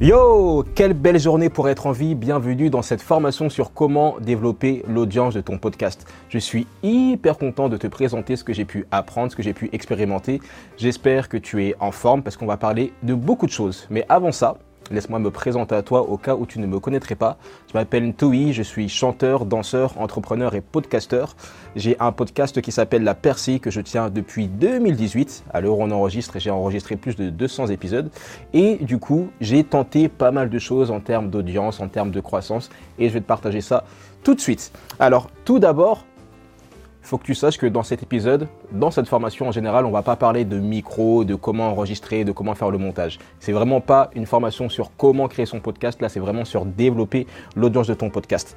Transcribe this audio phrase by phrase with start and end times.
[0.00, 2.16] Yo, quelle belle journée pour être en vie.
[2.16, 6.04] Bienvenue dans cette formation sur comment développer l'audience de ton podcast.
[6.28, 9.52] Je suis hyper content de te présenter ce que j'ai pu apprendre, ce que j'ai
[9.52, 10.40] pu expérimenter.
[10.78, 13.86] J'espère que tu es en forme parce qu'on va parler de beaucoup de choses.
[13.88, 14.56] Mais avant ça,
[14.90, 17.38] Laisse-moi me présenter à toi au cas où tu ne me connaîtrais pas.
[17.68, 21.36] Je m'appelle Ntoi, je suis chanteur, danseur, entrepreneur et podcasteur.
[21.74, 25.44] J'ai un podcast qui s'appelle La Percée que je tiens depuis 2018.
[25.52, 28.10] À l'heure où on enregistre, j'ai enregistré plus de 200 épisodes.
[28.52, 32.20] Et du coup, j'ai tenté pas mal de choses en termes d'audience, en termes de
[32.20, 32.68] croissance.
[32.98, 33.84] Et je vais te partager ça
[34.22, 34.70] tout de suite.
[34.98, 36.04] Alors, tout d'abord,
[37.04, 39.90] il faut que tu saches que dans cet épisode, dans cette formation en général, on
[39.90, 43.18] va pas parler de micro, de comment enregistrer, de comment faire le montage.
[43.40, 46.00] C'est vraiment pas une formation sur comment créer son podcast.
[46.00, 48.56] Là, c'est vraiment sur développer l'audience de ton podcast.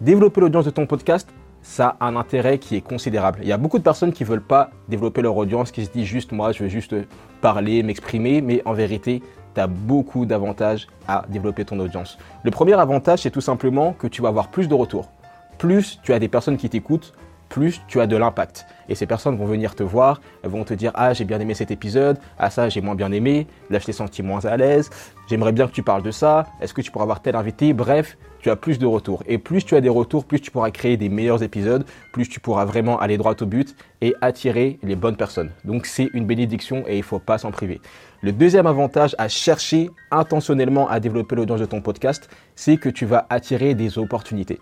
[0.00, 1.28] Développer l'audience de ton podcast,
[1.60, 3.40] ça a un intérêt qui est considérable.
[3.42, 6.06] Il y a beaucoup de personnes qui veulent pas développer leur audience, qui se disent
[6.06, 6.94] juste moi, je veux juste
[7.42, 9.22] parler, m'exprimer, mais en vérité,
[9.54, 12.16] tu as beaucoup d'avantages à développer ton audience.
[12.44, 15.10] Le premier avantage, c'est tout simplement que tu vas avoir plus de retours.
[15.58, 17.12] Plus tu as des personnes qui t'écoutent,
[17.54, 18.66] plus tu as de l'impact.
[18.88, 21.54] Et ces personnes vont venir te voir, elles vont te dire Ah, j'ai bien aimé
[21.54, 24.90] cet épisode, ah, ça, j'ai moins bien aimé, là, je t'ai senti moins à l'aise,
[25.28, 27.72] j'aimerais bien que tu parles de ça, est-ce que tu pourrais avoir tel invité?
[27.72, 29.22] Bref, tu as plus de retours.
[29.28, 32.40] Et plus tu as des retours, plus tu pourras créer des meilleurs épisodes, plus tu
[32.40, 35.52] pourras vraiment aller droit au but et attirer les bonnes personnes.
[35.64, 37.80] Donc, c'est une bénédiction et il ne faut pas s'en priver.
[38.20, 43.06] Le deuxième avantage à chercher intentionnellement à développer l'audience de ton podcast, c'est que tu
[43.06, 44.58] vas attirer des opportunités.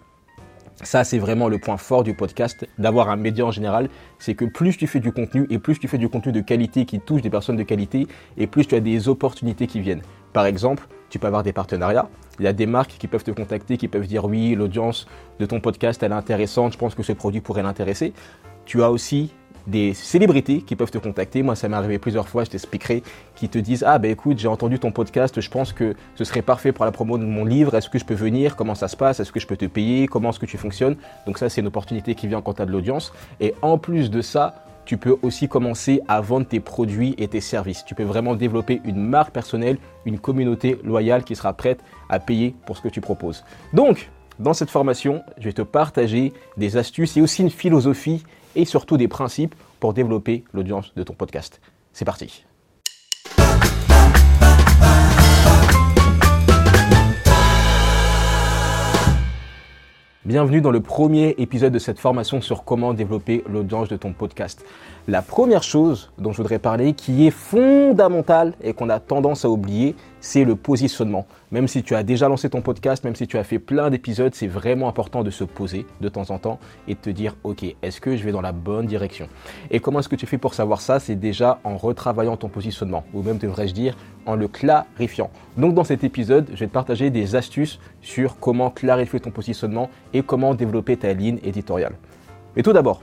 [0.84, 3.88] Ça, c'est vraiment le point fort du podcast, d'avoir un média en général.
[4.18, 6.84] C'est que plus tu fais du contenu et plus tu fais du contenu de qualité
[6.86, 10.02] qui touche des personnes de qualité et plus tu as des opportunités qui viennent.
[10.32, 12.08] Par exemple, tu peux avoir des partenariats.
[12.40, 15.06] Il y a des marques qui peuvent te contacter, qui peuvent dire oui, l'audience
[15.38, 18.12] de ton podcast, elle est intéressante, je pense que ce produit pourrait l'intéresser.
[18.64, 19.32] Tu as aussi
[19.66, 21.42] des célébrités qui peuvent te contacter.
[21.42, 23.02] Moi, ça m'est arrivé plusieurs fois, je t'expliquerai,
[23.34, 26.42] qui te disent Ah, ben écoute, j'ai entendu ton podcast, je pense que ce serait
[26.42, 27.74] parfait pour la promo de mon livre.
[27.74, 28.56] Est-ce que je peux venir?
[28.56, 29.20] Comment ça se passe?
[29.20, 30.06] Est-ce que je peux te payer?
[30.06, 30.96] Comment est-ce que tu fonctionnes?
[31.26, 33.12] Donc, ça, c'est une opportunité qui vient quand tu as de l'audience.
[33.40, 37.40] Et en plus de ça, tu peux aussi commencer à vendre tes produits et tes
[37.40, 37.84] services.
[37.84, 42.54] Tu peux vraiment développer une marque personnelle, une communauté loyale qui sera prête à payer
[42.66, 43.44] pour ce que tu proposes.
[43.72, 48.24] Donc, dans cette formation, je vais te partager des astuces et aussi une philosophie
[48.56, 51.60] et surtout des principes pour développer l'audience de ton podcast.
[51.92, 52.44] C'est parti.
[60.24, 64.64] Bienvenue dans le premier épisode de cette formation sur comment développer l'audience de ton podcast.
[65.08, 69.50] La première chose dont je voudrais parler, qui est fondamentale et qu'on a tendance à
[69.50, 71.26] oublier, c'est le positionnement.
[71.50, 74.34] Même si tu as déjà lancé ton podcast, même si tu as fait plein d'épisodes,
[74.34, 77.64] c'est vraiment important de se poser de temps en temps et de te dire, ok,
[77.82, 79.28] est-ce que je vais dans la bonne direction?
[79.70, 81.00] Et comment est-ce que tu fais pour savoir ça?
[81.00, 85.30] C'est déjà en retravaillant ton positionnement, ou même devrais-je dire, en le clarifiant.
[85.58, 89.90] Donc dans cet épisode, je vais te partager des astuces sur comment clarifier ton positionnement
[90.14, 91.96] et comment développer ta ligne éditoriale.
[92.56, 93.02] Mais tout d'abord,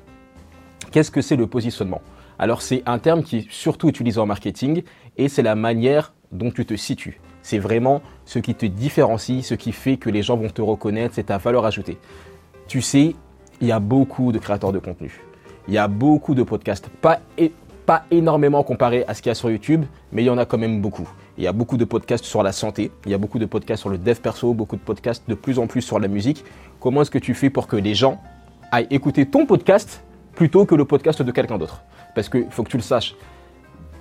[0.92, 2.02] Qu'est-ce que c'est le positionnement?
[2.40, 4.84] Alors c'est un terme qui est surtout utilisé en marketing
[5.18, 7.20] et c'est la manière dont tu te situes.
[7.42, 11.16] C'est vraiment ce qui te différencie, ce qui fait que les gens vont te reconnaître,
[11.16, 11.98] c'est ta valeur ajoutée.
[12.68, 13.14] Tu sais,
[13.60, 15.22] il y a beaucoup de créateurs de contenu.
[15.68, 16.88] Il y a beaucoup de podcasts.
[17.02, 17.20] Pas,
[17.86, 19.84] pas énormément comparé à ce qu'il y a sur YouTube,
[20.14, 21.10] mais il y en a quand même beaucoup.
[21.38, 23.82] Il y a beaucoup de podcasts sur la santé, il y a beaucoup de podcasts
[23.82, 26.46] sur le dev perso, beaucoup de podcasts de plus en plus sur la musique.
[26.80, 28.22] Comment est-ce que tu fais pour que les gens
[28.72, 30.04] aillent écouter ton podcast
[30.36, 31.84] plutôt que le podcast de quelqu'un d'autre?
[32.20, 33.16] Parce qu'il faut que tu le saches,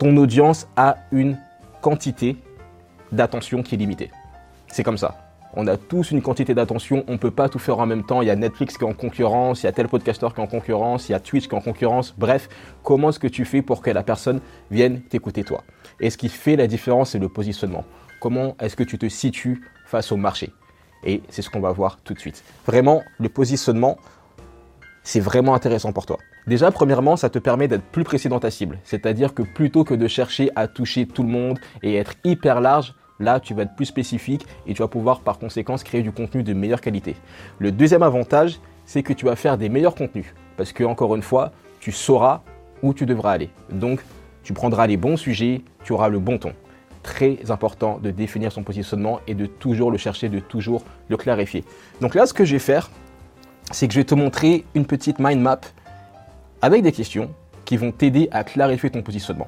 [0.01, 1.39] ton audience a une
[1.81, 2.37] quantité
[3.13, 4.11] d'attention qui est limitée.
[4.67, 5.31] C'est comme ça.
[5.55, 8.21] On a tous une quantité d'attention, on ne peut pas tout faire en même temps.
[8.21, 10.43] Il y a Netflix qui est en concurrence, il y a tel podcasteur qui est
[10.43, 12.13] en concurrence, il y a Twitch qui est en concurrence.
[12.19, 12.49] Bref,
[12.83, 14.41] comment est-ce que tu fais pour que la personne
[14.73, 15.63] vienne t'écouter toi?
[16.01, 17.85] Et ce qui fait la différence, c'est le positionnement.
[18.21, 20.53] Comment est-ce que tu te situes face au marché?
[21.05, 22.43] Et c'est ce qu'on va voir tout de suite.
[22.67, 23.97] Vraiment, le positionnement,
[25.09, 26.19] c'est vraiment intéressant pour toi.
[26.47, 28.79] Déjà, premièrement, ça te permet d'être plus précis dans ta cible.
[28.85, 32.95] C'est-à-dire que plutôt que de chercher à toucher tout le monde et être hyper large,
[33.19, 36.43] là, tu vas être plus spécifique et tu vas pouvoir par conséquent créer du contenu
[36.43, 37.17] de meilleure qualité.
[37.59, 40.27] Le deuxième avantage, c'est que tu vas faire des meilleurs contenus.
[40.59, 42.43] Parce que, encore une fois, tu sauras
[42.83, 43.49] où tu devras aller.
[43.73, 44.01] Donc,
[44.43, 46.53] tu prendras les bons sujets, tu auras le bon ton.
[47.03, 51.65] très important de définir son positionnement et de toujours le chercher, de toujours le clarifier.
[52.03, 52.91] Donc là, ce que je vais faire,
[53.71, 55.61] c'est que je vais te montrer une petite mind map
[56.63, 57.31] avec des questions
[57.65, 59.47] qui vont t'aider à clarifier ton positionnement.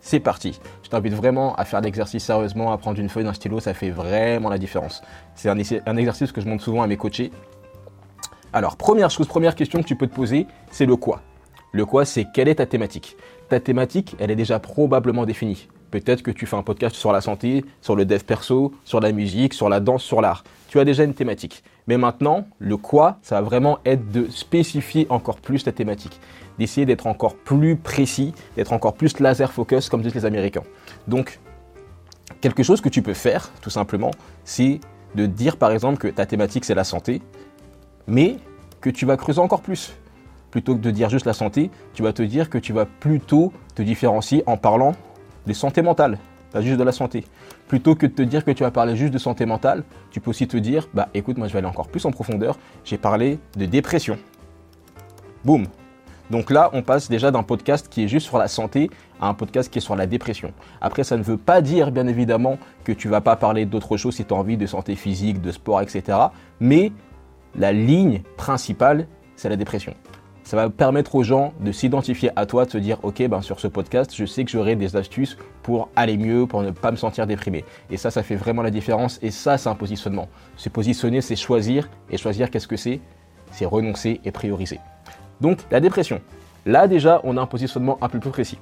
[0.00, 0.58] C'est parti.
[0.82, 3.90] Je t'invite vraiment à faire l'exercice sérieusement, à prendre une feuille, d'un stylo, ça fait
[3.90, 5.02] vraiment la différence.
[5.34, 5.56] C'est un,
[5.86, 7.30] un, exercice que je montre souvent à mes coachés.
[8.52, 11.20] Alors, première chose, première question que tu peux te poser, c'est le quoi.
[11.72, 13.16] Le quoi, c'est quelle est ta thématique?
[13.48, 15.68] Ta thématique, elle est déjà probablement définie.
[15.90, 19.12] Peut-être que tu fais un podcast sur la santé, sur le dev perso, sur la
[19.12, 20.44] musique, sur la danse, sur l'art.
[20.68, 21.64] Tu as déjà une thématique.
[21.88, 26.20] Mais maintenant, le quoi, ça va vraiment être de spécifier encore plus ta thématique,
[26.58, 30.62] d'essayer d'être encore plus précis, d'être encore plus laser focus, comme disent les Américains.
[31.08, 31.40] Donc,
[32.40, 34.12] quelque chose que tu peux faire, tout simplement,
[34.44, 34.78] c'est
[35.16, 37.20] de dire par exemple que ta thématique c'est la santé,
[38.06, 38.36] mais
[38.80, 39.92] que tu vas creuser encore plus.
[40.52, 43.52] Plutôt que de dire juste la santé, tu vas te dire que tu vas plutôt
[43.74, 44.94] te différencier en parlant
[45.46, 46.18] de santé mentale,
[46.52, 47.24] pas juste de la santé.
[47.68, 50.30] Plutôt que de te dire que tu vas parler juste de santé mentale, tu peux
[50.30, 53.38] aussi te dire, bah écoute, moi je vais aller encore plus en profondeur, j'ai parlé
[53.56, 54.18] de dépression.
[55.44, 55.66] Boum.
[56.30, 58.88] Donc là, on passe déjà d'un podcast qui est juste sur la santé
[59.20, 60.52] à un podcast qui est sur la dépression.
[60.80, 64.14] Après, ça ne veut pas dire, bien évidemment, que tu vas pas parler d'autre chose
[64.14, 66.18] si tu as envie de santé physique, de sport, etc.
[66.60, 66.92] Mais
[67.56, 69.94] la ligne principale, c'est la dépression
[70.50, 73.60] ça va permettre aux gens de s'identifier à toi, de se dire ok ben sur
[73.60, 76.96] ce podcast je sais que j'aurai des astuces pour aller mieux, pour ne pas me
[76.96, 77.64] sentir déprimé.
[77.88, 80.26] Et ça ça fait vraiment la différence et ça c'est un positionnement.
[80.56, 82.98] Se positionner c'est choisir et choisir qu'est-ce que c'est?
[83.52, 84.80] C'est renoncer et prioriser.
[85.40, 86.20] Donc la dépression.
[86.66, 88.58] Là déjà on a un positionnement un peu plus précis.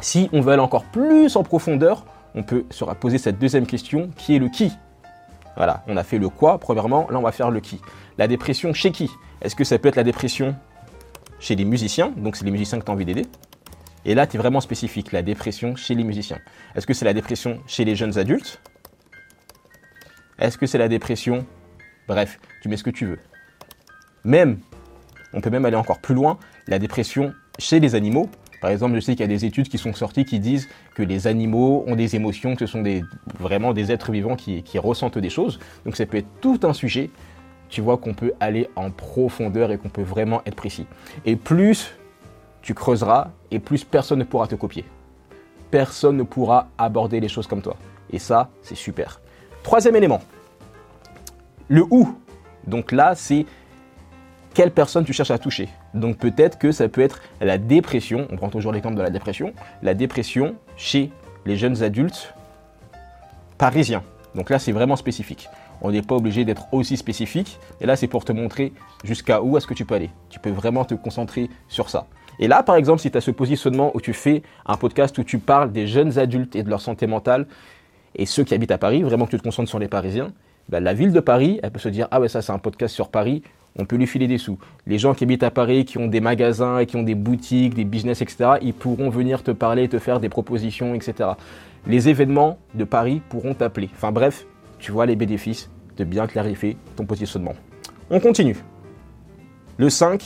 [0.00, 4.08] Si on veut aller encore plus en profondeur, on peut se poser cette deuxième question
[4.16, 4.72] qui est le qui?
[5.58, 7.82] Voilà, on a fait le quoi premièrement, là on va faire le qui.
[8.16, 9.10] La dépression chez qui?
[9.42, 10.56] Est-ce que ça peut être la dépression?
[11.42, 13.26] Chez les musiciens, donc c'est les musiciens que tu as envie d'aider.
[14.04, 16.38] Et là, tu es vraiment spécifique, la dépression chez les musiciens.
[16.74, 18.60] Est-ce que c'est la dépression chez les jeunes adultes?
[20.38, 21.44] Est-ce que c'est la dépression?
[22.06, 23.18] Bref, tu mets ce que tu veux.
[24.24, 24.60] Même,
[25.32, 28.30] on peut même aller encore plus loin, la dépression chez les animaux.
[28.60, 31.02] Par exemple, je sais qu'il y a des études qui sont sorties qui disent que
[31.02, 32.84] les animaux ont des émotions, que ce sont
[33.40, 35.58] vraiment des êtres vivants qui, qui ressentent des choses.
[35.84, 37.10] Donc ça peut être tout un sujet
[37.72, 40.86] tu vois qu'on peut aller en profondeur et qu'on peut vraiment être précis.
[41.24, 41.96] Et plus
[42.60, 44.84] tu creuseras, et plus personne ne pourra te copier.
[45.70, 47.76] Personne ne pourra aborder les choses comme toi.
[48.10, 49.20] Et ça, c'est super.
[49.64, 50.20] Troisième élément,
[51.68, 52.14] le où.
[52.66, 53.46] Donc là, c'est
[54.52, 55.70] quelle personne tu cherches à toucher.
[55.94, 59.54] Donc peut-être que ça peut être la dépression, on prend toujours l'exemple de la dépression,
[59.82, 61.10] la dépression chez
[61.46, 62.34] les jeunes adultes
[63.56, 64.02] parisiens.
[64.34, 65.48] Donc là, c'est vraiment spécifique
[65.82, 67.58] on n'est pas obligé d'être aussi spécifique.
[67.80, 68.72] Et là, c'est pour te montrer
[69.04, 70.10] jusqu'à où est-ce que tu peux aller.
[70.30, 72.06] Tu peux vraiment te concentrer sur ça.
[72.38, 75.24] Et là, par exemple, si tu as ce positionnement où tu fais un podcast où
[75.24, 77.46] tu parles des jeunes adultes et de leur santé mentale,
[78.14, 80.32] et ceux qui habitent à Paris, vraiment que tu te concentres sur les Parisiens,
[80.68, 82.94] ben, la ville de Paris, elle peut se dire, ah ouais, ça c'est un podcast
[82.94, 83.42] sur Paris,
[83.78, 84.58] on peut lui filer des sous.
[84.86, 87.84] Les gens qui habitent à Paris, qui ont des magasins, qui ont des boutiques, des
[87.84, 91.30] business, etc., ils pourront venir te parler, te faire des propositions, etc.
[91.86, 93.90] Les événements de Paris pourront t'appeler.
[93.94, 94.46] Enfin bref,
[94.78, 97.54] tu vois les bénéfices de bien clarifier ton positionnement.
[98.10, 98.56] On continue.
[99.78, 100.22] Le 5,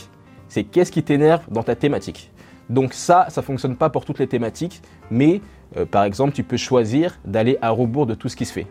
[0.48, 2.30] c'est qu'est-ce qui t'énerve dans ta thématique?
[2.68, 5.40] Donc ça, ça ne fonctionne pas pour toutes les thématiques, mais
[5.76, 8.66] euh, par exemple, tu peux choisir d'aller à rebours de tout ce qui se fait.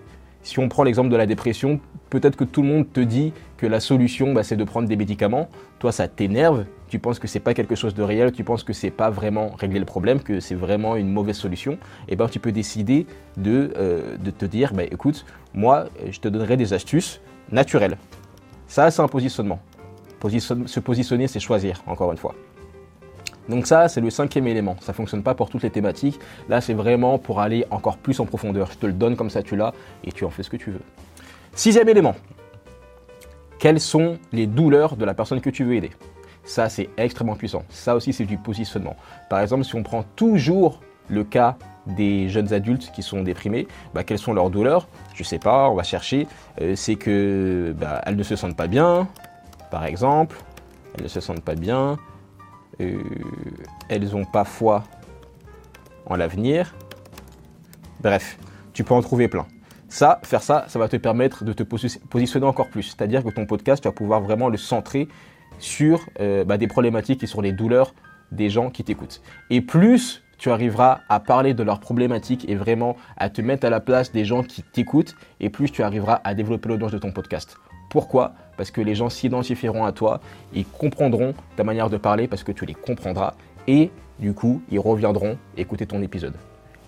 [0.46, 1.80] Si on prend l'exemple de la dépression,
[2.12, 4.96] peut-être que tout le monde te dit que la solution, bah, c'est de prendre des
[4.96, 5.50] médicaments.
[5.80, 6.66] Toi, ça t'énerve.
[6.88, 8.32] Tu penses que c'est pas quelque chose de réel.
[8.32, 11.74] Tu penses que c'est pas vraiment régler le problème, que c'est vraiment une mauvaise solution.
[12.08, 15.26] Et eh ben, tu peux décider de, euh, te dire, bah, écoute,
[15.56, 17.22] moi, je te donnerai des astuces
[17.52, 17.98] naturelles.
[18.68, 19.60] Ça, c'est un positionnement.
[20.30, 22.36] se positionner, c'est choisir, encore une fois.
[23.50, 24.76] Donc ça, c'est le cinquième élément.
[24.82, 26.20] Ça ne fonctionne pas pour toutes les thématiques.
[26.50, 28.72] Là, c'est vraiment pour aller encore plus en profondeur.
[28.72, 29.74] Je te le donne comme ça, tu l'as,
[30.04, 30.82] et tu en fais ce que tu veux.
[31.54, 32.16] Sixième élément.
[33.60, 35.92] Quelles sont les douleurs de la personne que tu veux aider?
[36.44, 37.64] Ça, c'est extrêmement puissant.
[37.70, 38.96] Ça aussi, c'est du positionnement.
[39.30, 44.04] Par exemple, si on prend toujours le cas des jeunes adultes qui sont déprimés, bah,
[44.04, 44.88] quelles sont leurs douleurs?
[45.14, 46.28] Je ne sais pas, on va chercher.
[46.62, 49.08] Euh, c'est que bah, elles ne se sentent pas bien,
[49.72, 50.38] par exemple.
[50.96, 51.98] Elles ne se sentent pas bien.
[52.82, 52.98] Euh,
[53.90, 54.84] elles n'ont pas foi
[56.06, 56.76] en l'avenir.
[58.02, 58.38] Bref,
[58.74, 59.46] tu peux en trouver plein.
[59.88, 62.84] Ça, faire ça, ça va te permettre de te positionner encore plus.
[62.84, 65.08] C'est-à-dire que ton podcast, tu vas pouvoir vraiment le centrer
[65.60, 67.94] sur euh, bah, des problématiques et sur les douleurs
[68.32, 69.22] des gens qui t'écoutent.
[69.50, 73.70] Et plus tu arriveras à parler de leurs problématiques et vraiment à te mettre à
[73.70, 77.12] la place des gens qui t'écoutent, et plus tu arriveras à développer l'audience de ton
[77.12, 77.58] podcast.
[77.90, 78.34] Pourquoi?
[78.58, 80.22] Parce que les gens s'identifieront à toi,
[80.54, 83.34] ils comprendront ta manière de parler parce que tu les comprendras,
[83.68, 86.36] et du coup, ils reviendront écouter ton épisode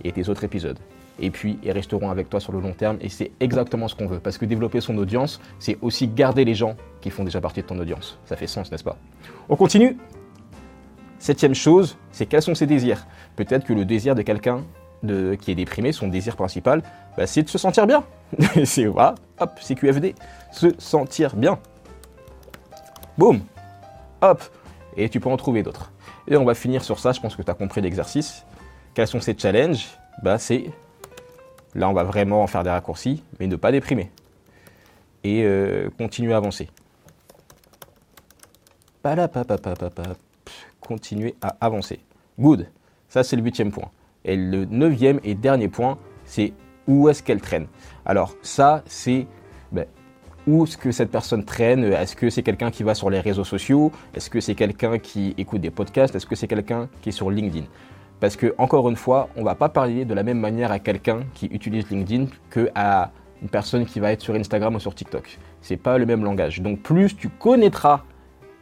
[0.04, 0.80] et tes autres épisodes.
[1.20, 4.08] et puis ils resteront avec toi sur le long terme et c'est exactement ce qu'on
[4.08, 7.62] veut parce que développer son audience, c'est aussi garder les gens qui font déjà partie
[7.62, 8.20] de ton audience.
[8.26, 8.98] Ça fait sens, n'est-ce pas?
[9.50, 9.98] On continue
[11.20, 13.08] Septième chose, c'est quels sont ses désirs?
[13.36, 14.64] Peut-être que le désir de quelqu'un
[15.04, 16.82] qui est déprimé, son désir principal,
[17.18, 18.04] bah, c'est de se sentir bien.
[18.66, 20.16] c'est voilà, hop, c'est QFD,
[20.52, 21.60] se sentir bien.
[23.18, 23.42] Boum,
[24.22, 24.44] hop,
[24.96, 25.92] et tu peux en trouver d'autres.
[26.28, 28.46] Et on va finir sur ça, je pense que tu as compris l'exercice.
[28.94, 29.88] Quels sont ces challenges?
[30.24, 30.72] Bah, C'est,
[31.76, 34.12] là on va vraiment faire des raccourcis, mais ne pas déprimer.
[35.24, 36.70] Et euh, continuer à avancer.
[40.82, 42.00] Continuer à avancer.
[42.40, 42.68] Good.
[43.10, 43.90] Ça c'est le huitième point.
[44.28, 46.54] Et le neuvième et dernier point, c'est
[46.88, 47.68] où est-ce qu'elle traîne.
[48.06, 49.26] Alors ça, c'est
[49.72, 49.86] ben,
[50.46, 51.84] où est-ce que cette personne traîne?
[51.84, 53.92] Est-ce que c'est quelqu'un qui va sur les réseaux sociaux?
[54.14, 56.16] Est-ce que c'est quelqu'un qui écoute des podcasts?
[56.16, 57.66] Est-ce que c'est quelqu'un qui est sur LinkedIn?
[58.20, 60.80] Parce que, encore une fois, on ne va pas parler de la même manière à
[60.80, 65.38] quelqu'un qui utilise LinkedIn qu'à une personne qui va être sur Instagram ou sur TikTok.
[65.62, 66.62] Ce n'est pas le même langage.
[66.62, 68.04] Donc plus tu connaîtras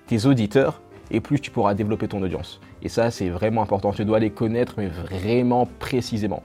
[0.08, 0.82] tes auditeurs
[1.12, 2.60] et plus tu pourras développer ton audience.
[2.82, 3.92] Et ça, c'est vraiment important.
[3.92, 6.44] Tu dois les connaître, mais vraiment précisément.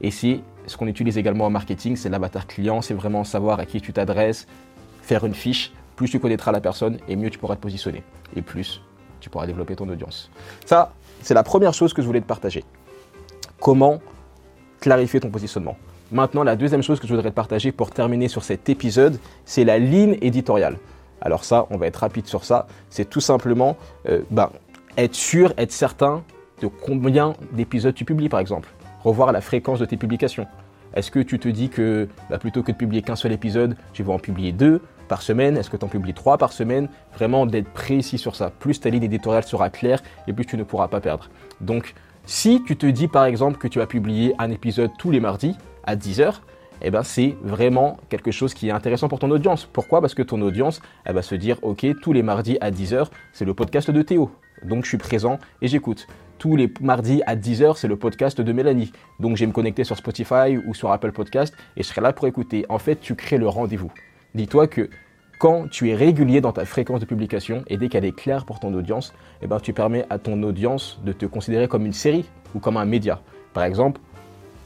[0.00, 3.66] Et c'est ce qu'on utilise également en marketing, c'est l'avatar client, c'est vraiment savoir à
[3.66, 4.46] qui tu t'adresses,
[5.02, 8.02] faire une fiche, plus tu connaîtras la personne et mieux tu pourras te positionner.
[8.36, 8.82] Et plus
[9.20, 10.30] tu pourras développer ton audience.
[10.64, 12.64] Ça, c'est la première chose que je voulais te partager.
[13.60, 14.00] Comment
[14.80, 15.76] clarifier ton positionnement.
[16.10, 19.64] Maintenant, la deuxième chose que je voudrais te partager pour terminer sur cet épisode, c'est
[19.64, 20.78] la ligne éditoriale.
[21.20, 22.66] Alors ça, on va être rapide sur ça.
[22.88, 23.76] C'est tout simplement
[24.08, 24.50] euh, ben,
[24.96, 26.22] être sûr, être certain
[26.60, 28.68] de combien d'épisodes tu publies, par exemple.
[29.02, 30.46] Revoir la fréquence de tes publications.
[30.94, 34.02] Est-ce que tu te dis que bah, plutôt que de publier qu'un seul épisode, tu
[34.02, 35.56] vas en publier deux par semaine?
[35.56, 36.88] Est-ce que tu en publies trois par semaine?
[37.14, 38.50] Vraiment d'être précis sur ça.
[38.50, 41.30] Plus ta ligne éditoriale sera claire et plus tu ne pourras pas perdre.
[41.60, 41.94] Donc,
[42.26, 45.56] si tu te dis par exemple que tu vas publier un épisode tous les mardis
[45.84, 46.34] à 10h,
[46.82, 49.66] eh ben, c'est vraiment quelque chose qui est intéressant pour ton audience.
[49.70, 50.00] Pourquoi?
[50.00, 53.54] Parce que ton audience, va se dire, ok, tous les mardis à 10h, c'est le
[53.54, 54.30] podcast de Théo.
[54.64, 56.06] Donc je suis présent et j'écoute
[56.38, 58.92] tous les mardis à 10h, c'est le podcast de Mélanie.
[59.18, 62.12] Donc je vais me connecter sur Spotify ou sur Apple Podcast et je serai là
[62.12, 62.64] pour écouter.
[62.68, 63.92] En fait, tu crées le rendez-vous.
[64.34, 64.88] Dis-toi que
[65.38, 68.60] quand tu es régulier dans ta fréquence de publication et dès qu'elle est claire pour
[68.60, 72.26] ton audience, eh ben, tu permets à ton audience de te considérer comme une série
[72.54, 73.20] ou comme un média.
[73.52, 74.00] Par exemple,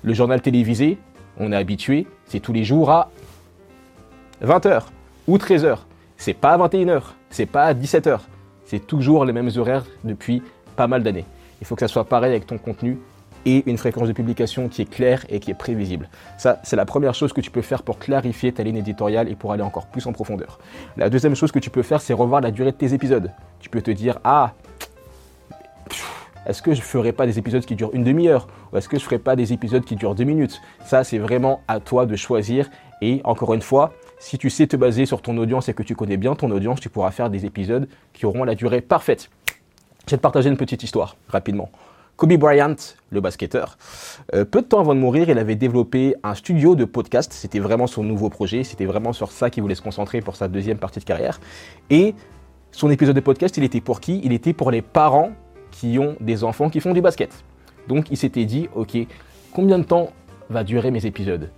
[0.03, 0.99] le journal télévisé,
[1.39, 3.11] on est habitué, c'est tous les jours à
[4.43, 4.83] 20h
[5.27, 5.79] ou 13h.
[6.17, 8.21] C'est pas à 21h, c'est pas à 17h.
[8.65, 10.43] C'est toujours les mêmes horaires depuis
[10.77, 11.25] pas mal d'années.
[11.61, 12.99] Il faut que ça soit pareil avec ton contenu
[13.47, 16.09] et une fréquence de publication qui est claire et qui est prévisible.
[16.39, 19.35] Ça, c'est la première chose que tu peux faire pour clarifier ta ligne éditoriale et
[19.35, 20.59] pour aller encore plus en profondeur.
[20.97, 23.31] La deuxième chose que tu peux faire, c'est revoir la durée de tes épisodes.
[23.61, 24.55] Tu peux te dire, ah,
[26.47, 28.99] est-ce que je ne ferai pas des épisodes qui durent une demi-heure Ou est-ce que
[28.99, 30.61] je ne ferai pas des épisodes qui durent deux minutes?
[30.85, 32.69] Ça, c'est vraiment à toi de choisir.
[33.01, 35.95] Et encore une fois, si tu sais te baser sur ton audience et que tu
[35.95, 39.31] connais bien ton audience, tu pourras faire des épisodes qui auront la durée parfaite.
[40.07, 41.71] Je vais te partager une petite histoire rapidement.
[42.17, 42.77] Kobe Bryant,
[43.11, 43.77] le basketteur,
[44.35, 47.33] euh, peu de temps avant de mourir, il avait développé un studio de podcast.
[47.33, 48.63] C'était vraiment son nouveau projet.
[48.63, 51.41] C'était vraiment sur ça qu'il voulait se concentrer pour sa deuxième partie de carrière.
[51.91, 52.15] Et
[52.71, 54.21] son épisode de podcast, il était pour qui?
[54.23, 55.33] Il était pour les parents
[55.75, 57.45] qui ont des enfants qui font du basket.
[57.89, 58.97] Donc il s'était dit, ok,
[59.53, 60.11] combien de temps
[60.49, 61.51] va durer mes épisodes?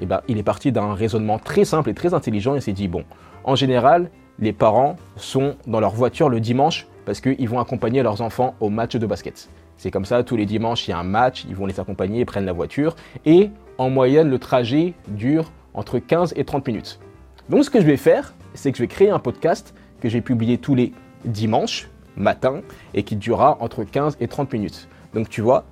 [0.00, 2.54] Et eh ben, il est parti d'un raisonnement très simple et très intelligent.
[2.54, 3.04] Il s'est dit, bon,
[3.44, 8.20] en général, les parents sont dans leur voiture le dimanche parce qu'ils vont accompagner leurs
[8.20, 9.48] enfants au match de basket.
[9.76, 12.20] C'est comme ça, tous les dimanches, il y a un match, ils vont les accompagner,
[12.20, 17.00] ils prennent la voiture, et en moyenne, le trajet dure entre 15 et 30 minutes.
[17.48, 20.20] Donc ce que je vais faire, c'est que je vais créer un podcast que j'ai
[20.20, 20.92] publié tous les
[21.24, 22.60] dimanches matin
[22.94, 24.88] et qui durera entre 15 et 30 minutes.
[25.14, 25.64] Donc tu vois,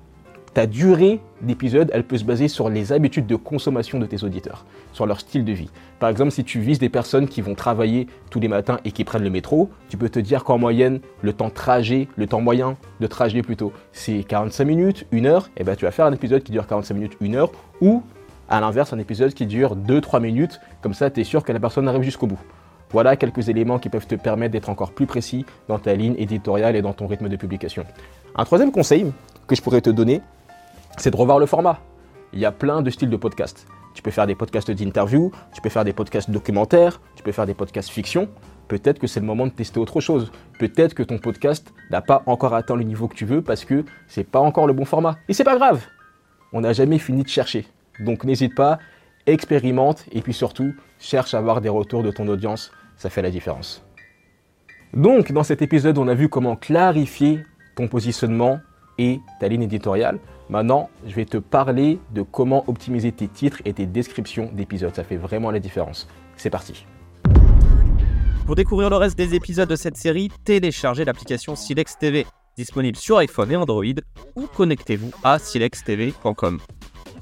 [0.53, 4.65] ta durée d'épisode, elle peut se baser sur les habitudes de consommation de tes auditeurs,
[4.91, 5.69] sur leur style de vie.
[5.99, 9.05] Par exemple, si tu vises des personnes qui vont travailler tous les matins et qui
[9.05, 12.75] prennent le métro, tu peux te dire qu'en moyenne, le temps trajet, le temps moyen
[12.99, 16.43] de trajet plutôt, c'est 45 minutes, 1 heure, et bien tu vas faire un épisode
[16.43, 18.03] qui dure 45 minutes, 1 heure, ou
[18.49, 21.59] à l'inverse, un épisode qui dure 2-3 minutes, comme ça tu es sûr que la
[21.61, 22.41] personne arrive jusqu'au bout.
[22.93, 26.75] Voilà quelques éléments qui peuvent te permettre d'être encore plus précis dans ta ligne éditoriale
[26.75, 27.85] et dans ton rythme de publication.
[28.35, 29.11] Un troisième conseil
[29.47, 30.21] que je pourrais te donner,
[30.97, 31.79] c'est de revoir le format.
[32.33, 33.67] Il y a plein de styles de podcasts.
[33.93, 37.45] Tu peux faire des podcasts d'interview, tu peux faire des podcasts documentaires, tu peux faire
[37.45, 38.29] des podcasts fiction.
[38.67, 40.31] Peut-être que c'est le moment de tester autre chose.
[40.59, 43.83] Peut-être que ton podcast n'a pas encore atteint le niveau que tu veux parce que
[44.07, 45.17] c'est pas encore le bon format.
[45.27, 45.85] Et c'est pas grave.
[46.53, 47.65] On n'a jamais fini de chercher.
[47.99, 48.79] Donc n'hésite pas,
[49.27, 52.71] expérimente et puis surtout cherche à avoir des retours de ton audience.
[53.01, 53.83] Ça fait la différence.
[54.93, 57.43] Donc dans cet épisode, on a vu comment clarifier
[57.75, 58.59] ton positionnement
[58.99, 60.19] et ta ligne éditoriale.
[60.49, 64.93] Maintenant, je vais te parler de comment optimiser tes titres et tes descriptions d'épisodes.
[64.93, 66.07] Ça fait vraiment la différence.
[66.37, 66.85] C'est parti.
[68.45, 73.17] Pour découvrir le reste des épisodes de cette série, téléchargez l'application Silex TV, disponible sur
[73.17, 73.83] iPhone et Android,
[74.35, 76.59] ou connectez-vous à silextv.com.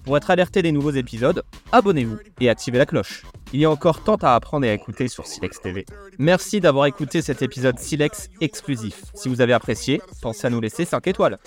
[0.03, 3.23] Pour être alerté des nouveaux épisodes, abonnez-vous et activez la cloche.
[3.53, 5.85] Il y a encore tant à apprendre et à écouter sur Silex TV.
[6.17, 9.03] Merci d'avoir écouté cet épisode Silex exclusif.
[9.13, 11.37] Si vous avez apprécié, pensez à nous laisser 5 étoiles.